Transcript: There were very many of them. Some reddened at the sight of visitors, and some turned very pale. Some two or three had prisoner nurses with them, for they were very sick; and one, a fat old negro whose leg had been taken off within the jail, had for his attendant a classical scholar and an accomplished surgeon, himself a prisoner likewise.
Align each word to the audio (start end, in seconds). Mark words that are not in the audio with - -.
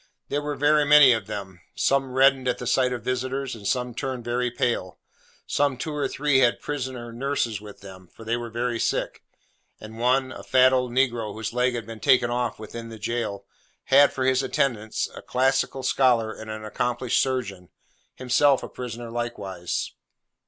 There 0.29 0.41
were 0.41 0.55
very 0.55 0.83
many 0.83 1.11
of 1.13 1.27
them. 1.27 1.61
Some 1.75 2.13
reddened 2.13 2.47
at 2.47 2.57
the 2.57 2.65
sight 2.65 2.91
of 2.91 3.03
visitors, 3.03 3.53
and 3.53 3.67
some 3.67 3.93
turned 3.93 4.25
very 4.25 4.49
pale. 4.49 4.97
Some 5.45 5.77
two 5.77 5.93
or 5.93 6.07
three 6.07 6.39
had 6.39 6.59
prisoner 6.59 7.13
nurses 7.13 7.61
with 7.61 7.81
them, 7.81 8.07
for 8.11 8.23
they 8.25 8.35
were 8.35 8.49
very 8.49 8.79
sick; 8.79 9.21
and 9.79 9.99
one, 9.99 10.31
a 10.31 10.41
fat 10.41 10.73
old 10.73 10.91
negro 10.91 11.33
whose 11.33 11.53
leg 11.53 11.75
had 11.75 11.85
been 11.85 11.99
taken 11.99 12.31
off 12.31 12.57
within 12.57 12.89
the 12.89 12.97
jail, 12.97 13.45
had 13.93 14.11
for 14.11 14.25
his 14.25 14.41
attendant 14.41 15.07
a 15.15 15.21
classical 15.21 15.83
scholar 15.83 16.33
and 16.33 16.49
an 16.49 16.65
accomplished 16.65 17.21
surgeon, 17.21 17.69
himself 18.15 18.63
a 18.63 18.69
prisoner 18.69 19.11
likewise. 19.11 19.91